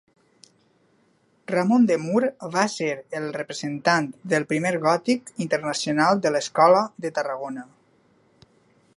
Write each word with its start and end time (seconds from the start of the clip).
Ramon 1.49 1.83
de 1.89 1.97
Mur 2.05 2.21
va 2.55 2.63
ser 2.75 2.87
el 3.19 3.27
representant 3.35 4.07
del 4.33 4.47
primer 4.53 4.71
gòtic 4.85 5.29
internacional 5.47 6.23
de 6.25 6.31
l'escola 6.37 6.81
de 7.05 7.13
Tarragona. 7.19 7.67